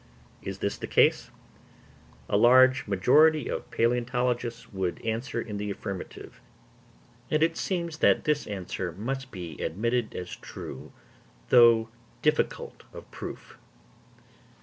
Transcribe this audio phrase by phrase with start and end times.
[0.41, 1.29] Is this the case?
[2.27, 6.41] A large majority of palæontologists would answer in the affirmative;
[7.29, 10.91] and it seems that this answer must be admitted as true,
[11.49, 11.89] though
[12.23, 13.59] difficult of proof.